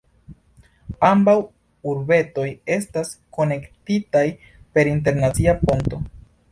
[1.09, 1.35] Ambaŭ
[1.93, 2.47] urbetoj
[2.79, 4.27] estas konektitaj
[4.79, 6.07] per internacia ponto.